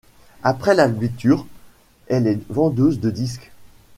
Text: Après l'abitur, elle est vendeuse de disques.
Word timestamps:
Après 0.41 0.73
l'abitur, 0.73 1.45
elle 2.07 2.25
est 2.25 2.41
vendeuse 2.49 2.99
de 2.99 3.11
disques. 3.11 3.51